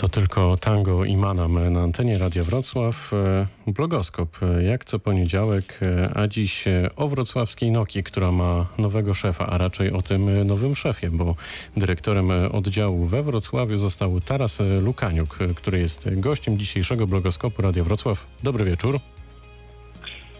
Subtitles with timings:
[0.00, 3.12] To tylko tango i manam na antenie Radia Wrocław.
[3.12, 4.28] E, blogoskop
[4.66, 6.64] jak co poniedziałek, e, a dziś
[6.96, 11.34] o wrocławskiej Nokii, która ma nowego szefa, a raczej o tym nowym szefie, bo
[11.76, 18.26] dyrektorem oddziału we Wrocławiu został Taras Lukaniuk, który jest gościem dzisiejszego blogoskopu Radia Wrocław.
[18.42, 19.00] Dobry wieczór.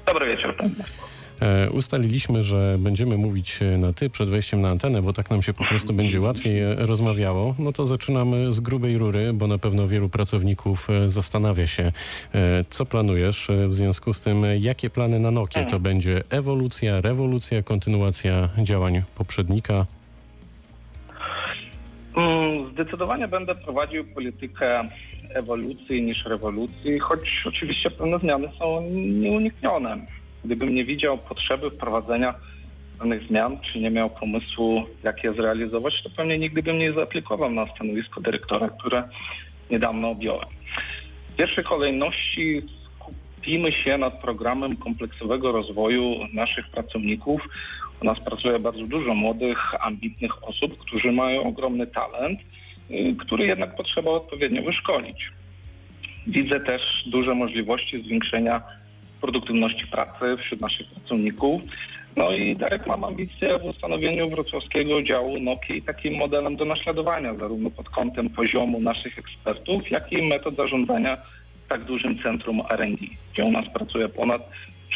[0.06, 0.54] Dobry wieczór.
[1.40, 5.52] E, ustaliliśmy, że będziemy mówić na ty przed wejściem na antenę, bo tak nam się
[5.52, 7.54] po prostu będzie łatwiej e, rozmawiało.
[7.58, 11.92] No to zaczynamy z grubej rury, bo na pewno wielu pracowników e, zastanawia się,
[12.70, 13.48] co planujesz.
[13.68, 15.64] W związku z tym, jakie plany na Nokia?
[15.64, 19.86] To będzie ewolucja, rewolucja, kontynuacja działań poprzednika?
[22.16, 24.88] Mm, zdecydowanie będę prowadził politykę
[25.34, 30.06] ewolucji niż rewolucji, choć oczywiście pewne zmiany są nieuniknione.
[30.44, 32.34] Gdybym nie widział potrzeby wprowadzenia
[32.98, 37.50] pewnych zmian, czy nie miał pomysłu, jak je zrealizować, to pewnie nigdy bym nie zaaplikował
[37.50, 39.08] na stanowisko dyrektora, które
[39.70, 40.48] niedawno objąłem.
[41.28, 42.62] W pierwszej kolejności
[43.36, 47.48] skupimy się nad programem kompleksowego rozwoju naszych pracowników.
[48.02, 52.40] U nas pracuje bardzo dużo młodych, ambitnych osób, którzy mają ogromny talent,
[52.90, 55.30] y, który jednak potrzeba odpowiednio wyszkolić.
[56.26, 58.62] Widzę też duże możliwości zwiększenia
[59.20, 61.62] produktywności pracy wśród naszych pracowników.
[62.16, 67.70] No i Darek mam ambicje w ustanowieniu wrocławskiego działu Nokii takim modelem do naśladowania, zarówno
[67.70, 71.16] pod kątem poziomu naszych ekspertów, jak i metod zarządzania
[71.68, 74.50] tak dużym centrum R&D, gdzie u nas pracuje ponad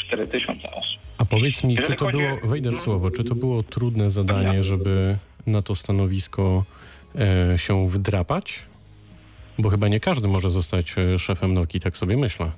[0.07, 1.01] 4000 osób.
[1.19, 5.19] A powiedz mi, czy to było, wejdę w słowo, czy to było trudne zadanie, żeby
[5.47, 6.65] na to stanowisko
[7.53, 8.63] e, się wdrapać?
[9.59, 12.51] Bo chyba nie każdy może zostać e, szefem Nokii, tak sobie myślę.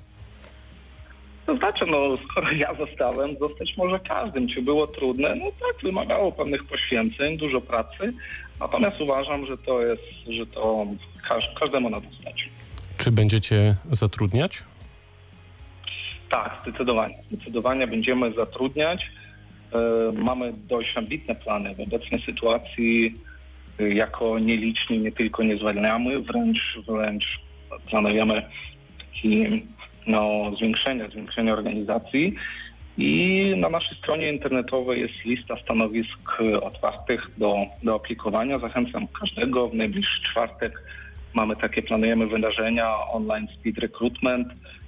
[1.47, 1.97] To znaczy, no
[2.31, 4.47] skoro ja zostałem, zostać może każdym.
[4.47, 5.35] Czy było trudne?
[5.35, 8.13] No tak, wymagało pewnych poświęceń, dużo pracy.
[8.59, 10.87] Natomiast uważam, że to jest, że to
[11.29, 12.49] każ, każdemu na dostać.
[12.97, 14.63] Czy będziecie zatrudniać?
[16.29, 17.15] Tak, zdecydowanie.
[17.31, 19.11] Zdecydowanie będziemy zatrudniać.
[19.73, 21.75] E, mamy dość ambitne plany.
[21.75, 23.13] W obecnej sytuacji
[23.79, 27.39] e, jako nieliczni nie tylko nie zwalniamy, wręcz, wręcz
[27.89, 28.41] planujemy
[28.99, 29.63] taki
[30.07, 32.35] no, zwiększenia, zwiększenia organizacji.
[32.97, 38.59] I na naszej stronie internetowej jest lista stanowisk otwartych do, do aplikowania.
[38.59, 39.69] Zachęcam każdego.
[39.69, 40.81] W najbliższy czwartek
[41.33, 44.47] mamy takie, planujemy wydarzenia online Speed Recruitment,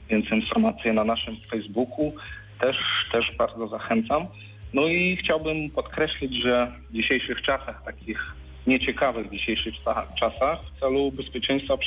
[0.09, 2.13] więc informacje na naszym Facebooku
[2.59, 2.77] też,
[3.11, 4.27] też bardzo zachęcam.
[4.73, 8.35] No i chciałbym podkreślić, że w dzisiejszych czasach, takich
[8.67, 9.73] nieciekawych dzisiejszych
[10.19, 11.77] czasach, w celu bezpieczeństwa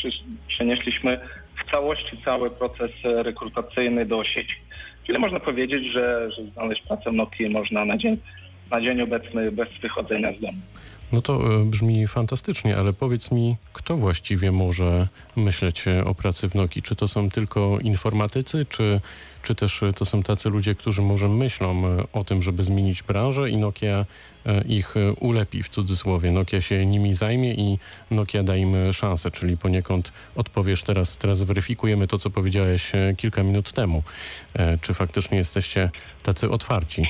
[0.48, 1.20] przenieśliśmy
[1.72, 4.56] całości cały proces rekrutacyjny do sieci.
[5.06, 8.16] Czyli można powiedzieć, że, że znaleźć pracę w Nokii można na dzień,
[8.70, 10.58] na dzień obecny bez wychodzenia z domu.
[11.12, 16.48] No to e, brzmi fantastycznie, ale powiedz mi, kto właściwie może myśleć e, o pracy
[16.48, 16.82] w Nokii?
[16.82, 19.00] Czy to są tylko informatycy, czy,
[19.42, 23.50] czy też e, to są tacy ludzie, którzy może myślą o tym, żeby zmienić branżę
[23.50, 24.06] i Nokia
[24.68, 26.32] ich ulepi w cudzysłowie.
[26.32, 27.78] Nokia się nimi zajmie i
[28.10, 33.72] Nokia da im szansę, czyli poniekąd odpowiesz teraz, teraz weryfikujemy to, co powiedziałeś kilka minut
[33.72, 34.02] temu.
[34.80, 35.90] Czy faktycznie jesteście
[36.22, 37.08] tacy otwarci?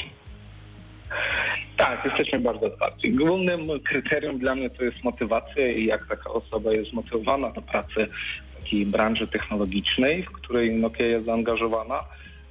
[1.82, 3.12] Tak, jesteśmy bardzo otwarci.
[3.12, 8.06] Głównym kryterium dla mnie to jest motywacja i jak taka osoba jest zmotywowana do pracy
[8.50, 12.00] w takiej branży technologicznej, w której Nokia jest zaangażowana.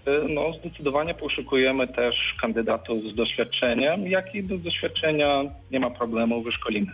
[0.08, 6.44] Y, no, zdecydowanie poszukujemy też kandydatów z doświadczeniem, jak i bez doświadczenia nie ma problemu,
[6.44, 6.92] wyszkolimy.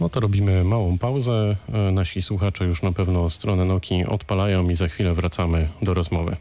[0.00, 1.56] No to robimy małą pauzę.
[1.88, 6.36] Y, nasi słuchacze już na pewno stronę Nokii odpalają i za chwilę wracamy do rozmowy.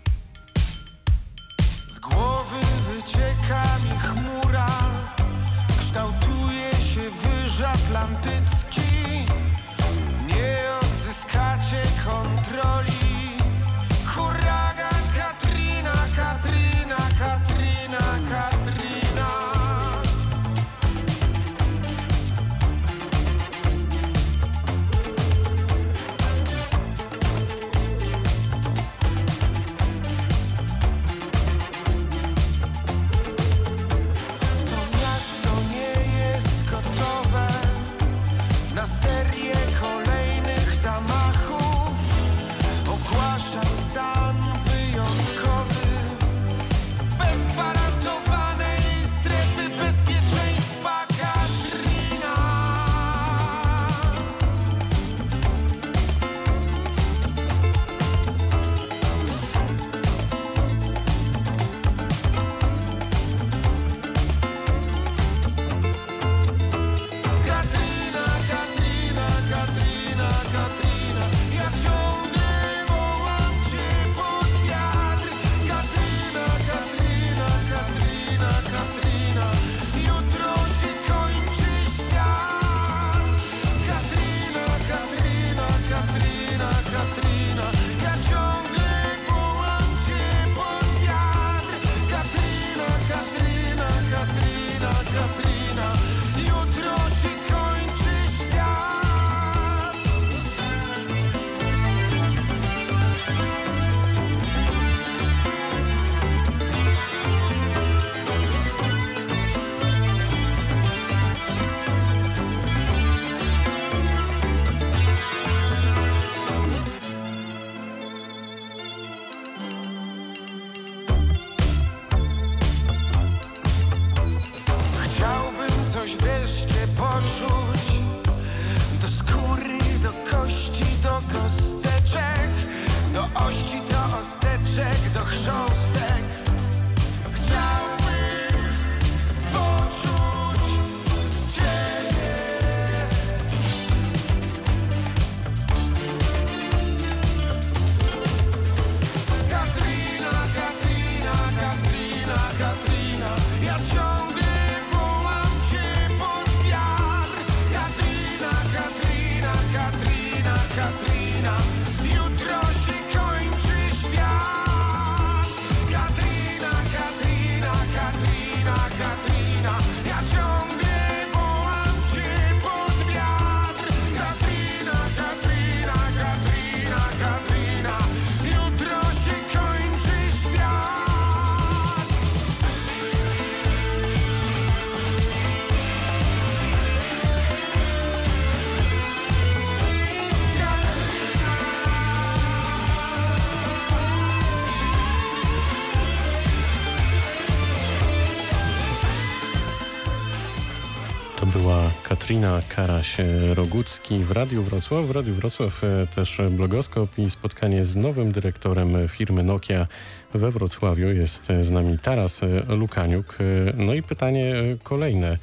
[202.51, 205.05] Katrina Karaś-Rogucki w Radiu Wrocław.
[205.05, 209.87] W Radiu Wrocław e, też blogoskop i spotkanie z nowym dyrektorem firmy Nokia
[210.33, 211.07] we Wrocławiu.
[211.07, 213.37] Jest e, z nami Taras e, Lukaniuk.
[213.75, 214.53] No i pytanie
[214.83, 215.37] kolejne.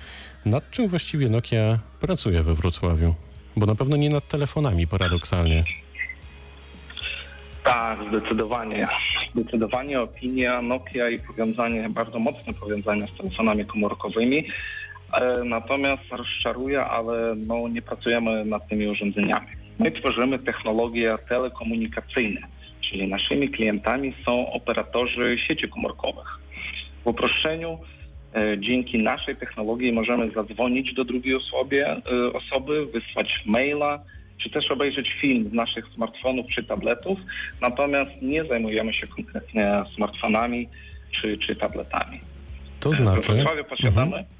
[0.46, 3.14] Nad czym właściwie Nokia pracuje we Wrocławiu?
[3.56, 5.64] Bo na pewno nie nad telefonami, paradoksalnie.
[7.64, 8.88] Tak, zdecydowanie.
[9.34, 14.44] Zdecydowanie opinia Nokia i powiązanie, bardzo mocne powiązanie z telefonami komórkowymi.
[15.12, 19.46] E, Natomiast rozczaruje, ale no, nie pracujemy nad tymi urządzeniami.
[19.78, 22.40] My tworzymy technologie telekomunikacyjne,
[22.80, 26.38] czyli naszymi klientami są operatorzy sieci komórkowych.
[27.04, 27.78] W uproszczeniu,
[28.34, 34.02] e, dzięki naszej technologii możemy zadzwonić do drugiej osobie, e, osoby, wysłać maila,
[34.38, 37.18] czy też obejrzeć film z naszych smartfonów czy tabletów,
[37.60, 40.68] natomiast nie zajmujemy się konkretnie smartfonami
[41.10, 42.20] czy, czy tabletami.
[42.80, 43.32] To znaczy...
[43.32, 44.16] Wrocławiu posiadamy.
[44.16, 44.38] Mhm.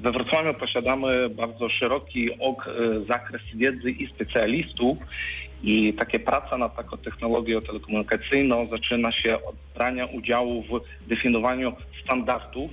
[0.00, 4.98] We Wrocławiu posiadamy bardzo szeroki ok, e, zakres wiedzy i specjalistów
[5.62, 11.72] i takie praca nad taką technologią telekomunikacyjną zaczyna się od brania udziału w definiowaniu
[12.04, 12.70] standardów,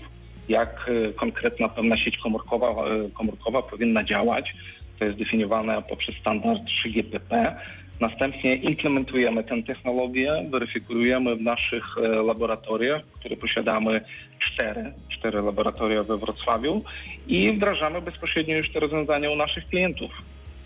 [0.50, 4.56] jak e, konkretna pewna sieć komórkowa, e, komórkowa powinna działać.
[5.00, 7.56] To jest definiowane poprzez standard 3GPP.
[8.00, 14.02] Następnie implementujemy tę technologię, weryfikujemy w naszych e, laboratoriach, które posiadamy
[14.40, 16.84] cztery, cztery laboratoria we Wrocławiu
[17.28, 20.12] i wdrażamy bezpośrednio już te rozwiązania u naszych klientów.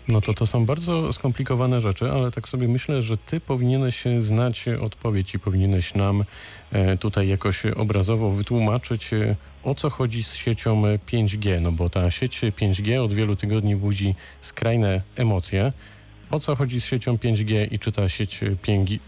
[0.08, 4.64] No to to są bardzo skomplikowane rzeczy, ale tak sobie myślę, że ty powinieneś znać
[4.68, 6.24] odpowiedź i powinieneś nam
[6.72, 12.10] e, tutaj jakoś obrazowo wytłumaczyć, e, o co chodzi z siecią 5G, no bo ta
[12.10, 15.72] sieć 5G od wielu tygodni budzi skrajne emocje.
[16.30, 18.40] O co chodzi z siecią 5G i czy ta sieć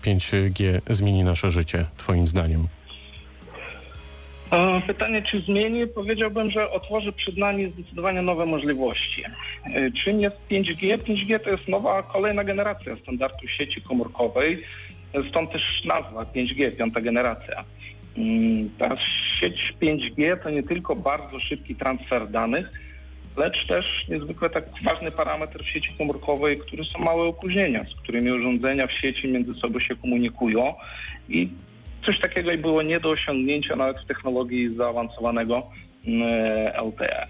[0.05, 2.67] 5G zmieni nasze życie, twoim zdaniem?
[4.53, 5.87] E, Pytanie, czy zmieni?
[5.87, 9.23] Powiedziałbym, że otworzy przed nami zdecydowanie nowe możliwości.
[9.65, 10.99] E, Czym jest 5G?
[10.99, 14.63] 5G to jest nowa, kolejna generacja standardu sieci komórkowej,
[15.31, 17.65] stąd też nazwa 5G, piąta generacja.
[18.17, 18.97] Mm, Ta
[19.41, 22.71] sieć 5G to nie tylko bardzo szybki transfer danych,
[23.37, 28.33] lecz też niezwykle tak ważny parametr w sieci komórkowej, który są małe opóźnienia, z którymi
[28.33, 30.75] urządzenia w sieci między sobą się komunikują
[31.29, 31.49] i
[32.07, 35.63] coś takiego było nie do osiągnięcia nawet w technologii zaawansowanego
[36.07, 36.23] mm,
[36.87, 37.27] LTE.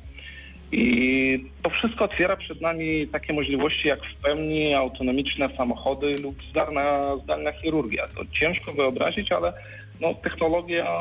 [0.72, 7.16] I to wszystko otwiera przed nami takie możliwości jak w pełni autonomiczne samochody lub zdalna,
[7.24, 8.08] zdalna chirurgia.
[8.08, 9.52] To ciężko wyobrazić, ale
[10.00, 10.98] no, technologia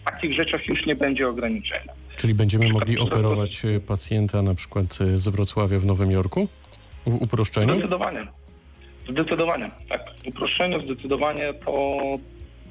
[0.00, 1.99] w takich rzeczach już nie będzie ograniczenia.
[2.16, 6.48] Czyli będziemy mogli operować e, pacjenta na przykład e, z Wrocławia w Nowym Jorku?
[7.06, 7.72] W uproszczeniu?
[7.72, 8.26] Zdecydowanie.
[9.08, 10.02] Zdecydowanie, tak.
[10.24, 12.00] W uproszczeniu zdecydowanie to,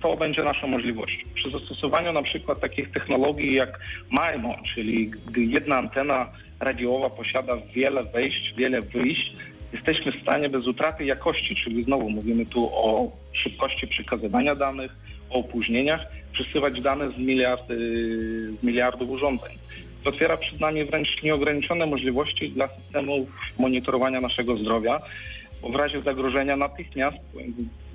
[0.01, 1.27] to będzie naszą możliwością.
[1.33, 3.79] Przy zastosowaniu na przykład takich technologii jak
[4.11, 9.35] MIMO, czyli gdy jedna antena radiowa posiada wiele wejść, wiele wyjść,
[9.73, 14.91] jesteśmy w stanie bez utraty jakości, czyli znowu mówimy tu o szybkości przekazywania danych,
[15.29, 16.01] o opóźnieniach,
[16.33, 17.75] przesyłać dane z, miliardy,
[18.59, 19.57] z miliardów urządzeń.
[20.03, 24.99] To otwiera przed nami wręcz nieograniczone możliwości dla systemów monitorowania naszego zdrowia,
[25.61, 27.17] bo w razie zagrożenia natychmiast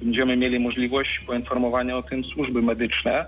[0.03, 3.27] będziemy mieli możliwość poinformowania o tym służby medyczne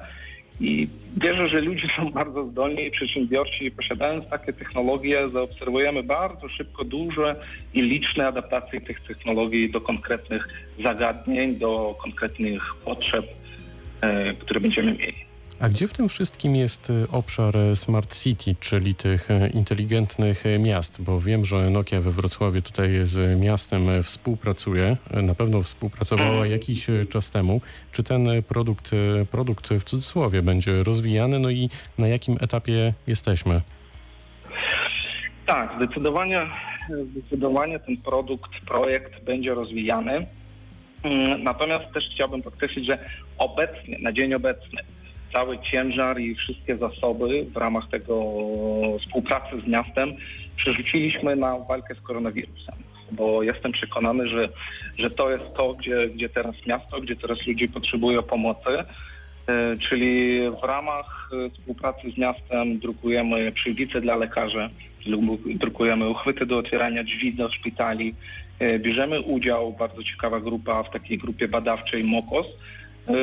[0.60, 6.48] i wierzę, że ludzie są bardzo zdolni i przedsiębiorczy i posiadając takie technologie zaobserwujemy bardzo
[6.48, 7.34] szybko duże
[7.74, 10.48] i liczne adaptacje tych technologii do konkretnych
[10.84, 13.26] zagadnień, do konkretnych potrzeb,
[14.40, 15.14] które będziemy mieli.
[15.60, 20.46] A gdzie w tym wszystkim jest e, obszar e, Smart City, czyli tych e, inteligentnych
[20.46, 21.02] e, miast?
[21.02, 24.96] Bo wiem, że Nokia we Wrocławiu tutaj z miastem e, współpracuje.
[25.10, 27.60] E, Na pewno współpracowała jakiś e, czas temu.
[27.92, 31.38] Czy ten e, produkt, e, produkt w cudzysłowie będzie rozwijany?
[31.38, 33.60] No i na jakim etapie jesteśmy?
[35.46, 36.40] Tak, zdecydowanie,
[37.04, 40.26] zdecydowanie ten produkt, projekt będzie rozwijany.
[41.02, 42.98] Mm, Natomiast też chciałbym podkreślić, że
[43.38, 44.82] obecnie, na dzień obecny,
[45.32, 48.22] cały ciężar i wszystkie zasoby w ramach tego
[49.00, 50.10] współpracy z miastem
[50.56, 52.74] przerzuciliśmy na walkę z koronawirusem.
[53.12, 54.48] Bo jestem przekonany, że,
[54.98, 58.70] że to jest to, gdzie, gdzie teraz miasto, gdzie teraz ludzie potrzebują pomocy.
[59.46, 64.68] E, Czyli w ramach e, współpracy z miastem drukujemy przyłbice dla lekarzy,
[65.54, 68.14] drukujemy uchwyty do otwierania drzwi do szpitali.
[68.58, 72.46] E, Bierzemy udział, bardzo ciekawa grupa, w takiej grupie badawczej MOKOS,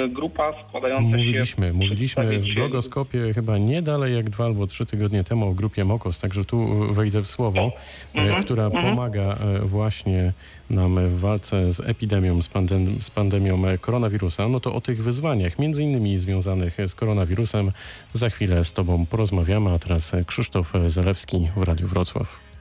[0.09, 1.17] grupa składająca się...
[1.17, 5.53] Mówiliśmy, z mówiliśmy w blogoskopie chyba nie dalej jak dwa albo trzy tygodnie temu o
[5.53, 7.71] grupie Mokos, także tu wejdę w słowo,
[8.15, 8.89] e, Mhm, która mhm.
[8.89, 10.33] pomaga e, właśnie
[10.69, 14.47] nam w walce z epidemią, z, pandem, z pandemią koronawirusa.
[14.47, 17.71] No to o tych wyzwaniach, między innymi związanych z koronawirusem,
[18.13, 22.52] za chwilę z Tobą porozmawiamy, a teraz Krzysztof Zalewski w Radiu Wrocław.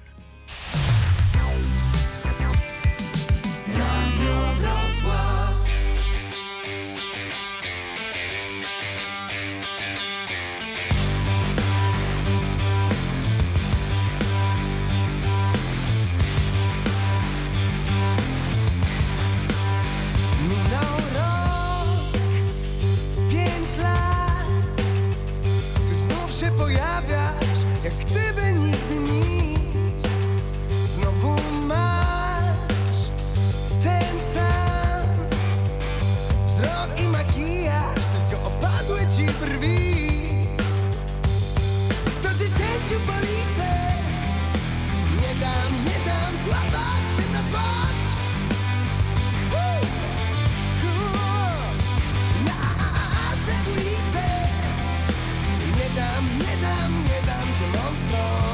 [39.47, 40.03] Brwi
[42.23, 43.73] Do dziesięciu policzę.
[45.21, 48.03] Nie dam, nie dam złapać się na złość.
[55.79, 58.52] Nie dam, nie dam, nie dam cię Mija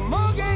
[0.00, 0.47] mówisz, co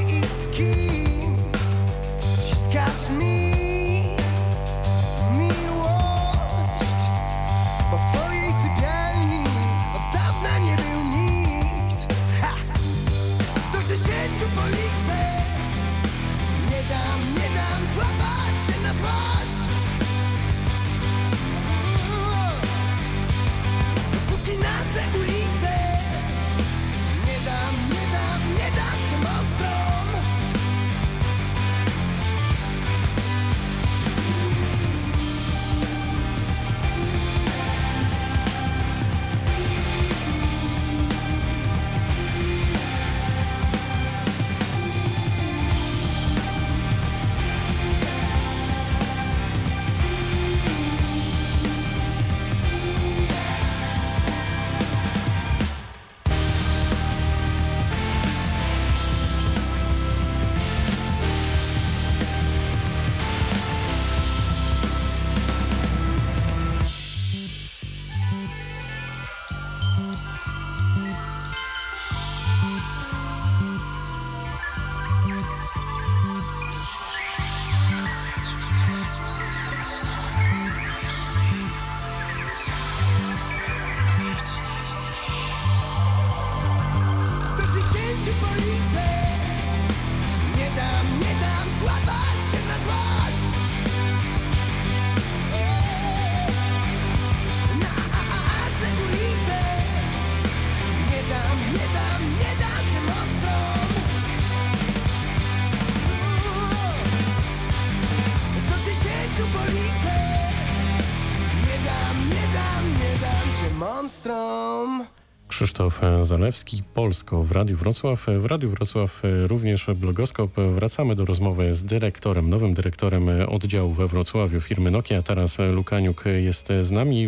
[115.52, 118.26] Krzysztof Zalewski, Polsko w Radiu Wrocław.
[118.38, 120.50] W Radiu Wrocław również blogoskop.
[120.54, 125.22] Wracamy do rozmowy z dyrektorem, nowym dyrektorem oddziału we Wrocławiu firmy Nokia.
[125.22, 127.26] Taras Lukaniuk jest z nami.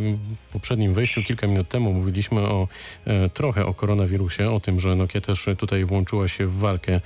[0.48, 2.68] W poprzednim wejściu kilka minut temu mówiliśmy o
[3.04, 7.00] e, trochę o koronawirusie, o tym, że Nokia też tutaj włączyła się w walkę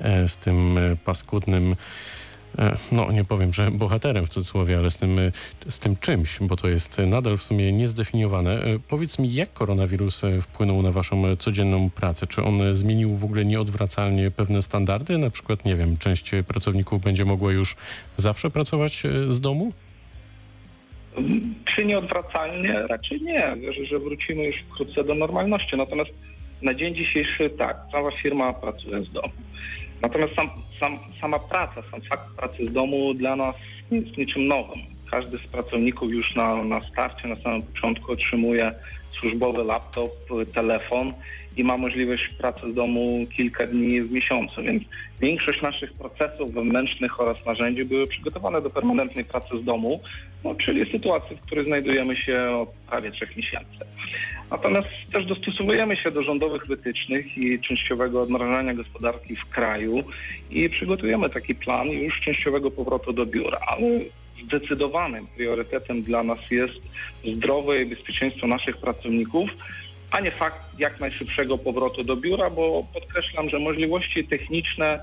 [0.00, 1.76] e, z tym e, paskudnym
[2.92, 5.32] no nie powiem, że bohaterem w cudzysłowie, ale z tym, e,
[5.68, 8.62] z tym czymś, bo to jest nadal w sumie niezdefiniowane.
[8.62, 12.26] E, Powiedz mi, jak koronawirus e, wpłynął na waszą e, codzienną pracę?
[12.26, 15.18] Czy on e, zmienił w ogóle nieodwracalnie pewne standardy?
[15.18, 17.76] Na przykład, nie wiem, część pracowników będzie mogła już
[18.16, 19.72] zawsze pracować e, z domu?
[21.64, 22.72] Czy nieodwracalnie?
[22.72, 23.56] Raczej nie.
[23.60, 25.76] Wierzę, że wrócimy już wkrótce do normalności.
[25.76, 26.10] Natomiast
[26.62, 29.28] na dzień dzisiejszy tak, cała firma pracuje z domu.
[30.04, 33.54] Natomiast sam, sam, sama praca, sam fakt pracy z domu dla nas
[33.90, 34.80] jest niczym nowym.
[35.10, 38.74] Każdy z pracowników już na, na starcie, na samym początku otrzymuje
[39.20, 40.10] służbowy laptop,
[40.54, 41.12] telefon
[41.56, 44.82] i ma możliwość pracy z domu kilka dni w miesiącu, więc
[45.20, 50.00] większość naszych procesów wewnętrznych oraz narzędzi były przygotowane do permanentnej pracy z domu,
[50.44, 53.78] no, czyli sytuacji, w której znajdujemy się od prawie trzech miesięcy.
[54.50, 60.04] Natomiast też dostosowujemy się do rządowych wytycznych i częściowego odmrażania gospodarki w kraju
[60.50, 63.86] i przygotujemy taki plan już częściowego powrotu do biura, ale
[64.44, 66.80] zdecydowanym priorytetem dla nas jest
[67.34, 69.50] zdrowie i bezpieczeństwo naszych pracowników,
[70.14, 75.00] a nie fakt jak najszybszego powrotu do biura, bo podkreślam, że możliwości techniczne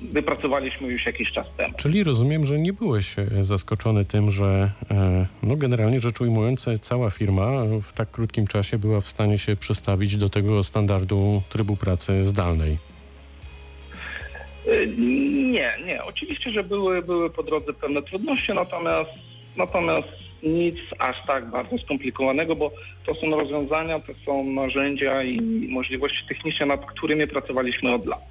[0.00, 1.74] wypracowaliśmy już jakiś czas temu.
[1.76, 7.10] Czyli rozumiem, że nie byłeś e, zaskoczony tym, że e, no generalnie rzecz ujmując, cała
[7.10, 7.50] firma
[7.82, 12.78] w tak krótkim czasie była w stanie się przestawić do tego standardu trybu pracy zdalnej.
[14.66, 14.86] Y,
[15.52, 16.04] Nie, nie.
[16.04, 19.10] Oczywiście, że były, były po drodze pewne trudności, natomiast,
[19.56, 20.08] natomiast
[20.42, 22.72] nic aż tak bardzo skomplikowanego, bo
[23.06, 28.24] to są rozwiązania, to są narzędzia i możliwości techniczne, nad którymi pracowaliśmy od lat.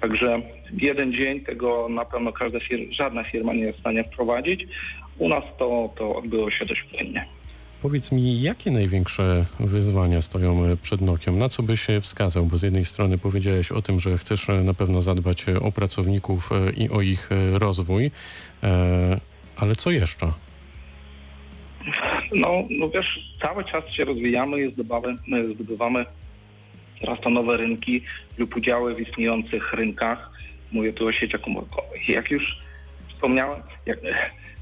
[0.00, 4.04] Także w jeden dzień tego na pewno każda fir- żadna firma nie jest w stanie
[4.04, 4.66] wprowadzić.
[5.18, 7.26] U nas to, to odbyło się dość płynnie.
[7.82, 11.36] Powiedz mi, jakie największe wyzwania stoją przed Nokią?
[11.36, 12.46] Na co byś e, wskazał?
[12.46, 16.88] Bo z jednej strony powiedziałeś o tym, że chcesz na pewno zadbać o pracowników i
[16.88, 18.10] o ich rozwój,
[18.62, 19.20] e,
[19.56, 20.32] ale co jeszcze?
[22.34, 25.16] No, no wiesz, cały czas się rozwijamy i zdobywamy,
[25.54, 26.04] zdobywamy
[27.00, 28.02] coraz to nowe rynki
[28.38, 30.30] lub udziały w istniejących rynkach.
[30.72, 32.08] Mówię tu o sieciach komórkowych.
[32.08, 32.58] Jak już
[33.08, 33.98] wspomniałem, jak,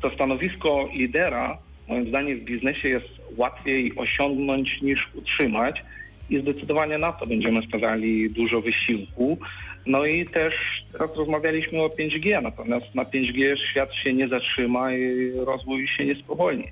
[0.02, 5.82] to stanowisko lidera moim zdaniem w biznesie jest łatwiej osiągnąć niż utrzymać
[6.30, 9.38] i zdecydowanie na to będziemy stawiali dużo wysiłku.
[9.86, 10.54] No i też
[10.92, 16.14] teraz rozmawialiśmy o 5G, natomiast na 5G świat się nie zatrzyma i rozwój się nie
[16.14, 16.64] spowolni,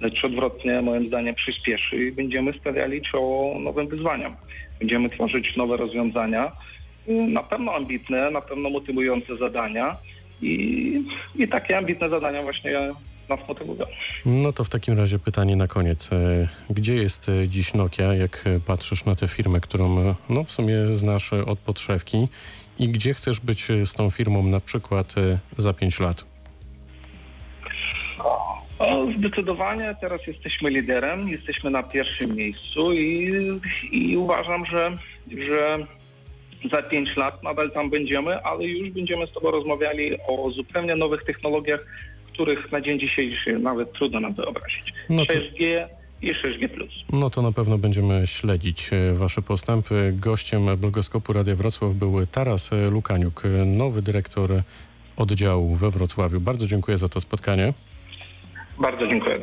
[0.00, 4.36] lecz odwrotnie moim zdaniem przyspieszy i będziemy stawiali czoło nowym wyzwaniom.
[4.78, 6.52] Będziemy tworzyć nowe rozwiązania,
[7.08, 9.96] y, na pewno ambitne, na pewno motywujące zadania
[10.42, 11.02] i,
[11.36, 12.78] i takie ambitne zadania właśnie
[13.28, 13.86] nas motywują.
[14.26, 16.12] No to w takim razie pytanie na koniec.
[16.12, 20.52] E, Gdzie jest e, dziś Nokia, jak e, patrzysz na tę firmę, którą no, w
[20.52, 22.28] sumie znasz od podszewki
[22.78, 25.14] i gdzie chcesz być z tą firmą na przykład
[25.56, 26.24] za 5 lat?
[28.78, 33.32] O, zdecydowanie teraz jesteśmy liderem, jesteśmy na pierwszym miejscu i,
[33.92, 34.96] i uważam, że,
[35.48, 35.78] że
[36.72, 41.24] za 5 lat nadal tam będziemy, ale już będziemy z Tobą rozmawiali o zupełnie nowych
[41.24, 41.86] technologiach,
[42.34, 44.92] których na dzień dzisiejszy nawet trudno nam wyobrazić.
[45.10, 45.86] No to- 6G
[46.22, 46.68] i 6G+.
[47.12, 50.12] No to na pewno będziemy śledzić e, Wasze postępy.
[50.20, 54.62] Gościem blogoskopu Radia Wrocław był Taras e, Lukaniuk, e, nowy dyrektor
[55.16, 56.40] oddziału we Wrocławiu.
[56.40, 57.72] Bardzo dziękuję za to spotkanie.
[58.78, 59.38] Bardzo dziękuję.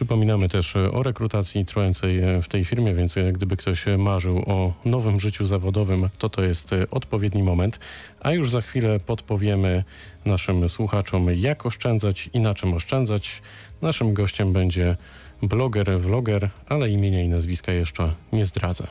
[0.00, 4.38] Przypominamy też e, o rekrutacji trwającej e, w tej firmie, więc e, gdyby ktoś marzył
[4.38, 7.78] o nowym życiu zawodowym, to to jest odpowiedni moment.
[8.20, 9.84] A już za chwilę podpowiemy
[10.24, 13.42] naszym słuchaczom, jak oszczędzać i na czym oszczędzać.
[13.82, 14.96] Naszym gościem będzie
[15.42, 18.86] bloger, vloger, ale imienia i nazwiska jeszcze nie zdradzę.